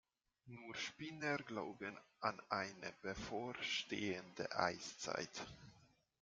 Nur 0.47 0.73
Spinner 0.73 1.37
glauben 1.37 1.95
an 2.21 2.41
eine 2.49 2.91
bevorstehende 3.03 4.51
Eiszeit. 4.57 5.45